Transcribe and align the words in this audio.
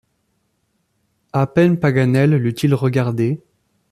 À 1.31 1.45
peine 1.45 1.77
Paganel 1.79 2.31
l’eut-il 2.31 2.73
regardée 2.73 3.39